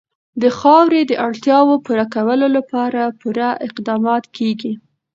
[0.41, 4.73] د خاورې د اړتیاوو پوره کولو لپاره پوره اقدامات کېږي.